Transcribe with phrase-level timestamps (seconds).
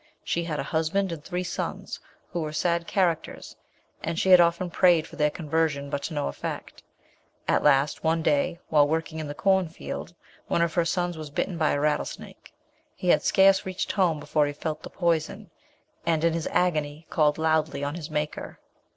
[0.23, 1.99] She had a husband and three sons,
[2.31, 3.55] who were sad characters,
[4.01, 6.81] and she had often prayed for their conversion but to no effect.
[7.47, 10.15] At last, one day while working in the corn field,
[10.47, 12.51] one of her sons was bitten by a rattlesnake.
[12.95, 15.51] He had scarce reached home before he felt the poison,
[16.03, 18.59] and in his agony called loudly on his Maker.